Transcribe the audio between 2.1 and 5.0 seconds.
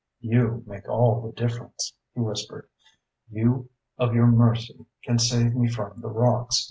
he whispered. "You of your mercy